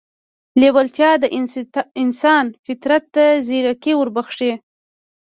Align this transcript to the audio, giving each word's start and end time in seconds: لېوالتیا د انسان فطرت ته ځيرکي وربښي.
لېوالتیا 0.59 1.11
د 1.23 1.25
انسان 2.03 2.45
فطرت 2.65 3.03
ته 3.15 3.25
ځيرکي 3.47 3.93
وربښي. 3.95 4.53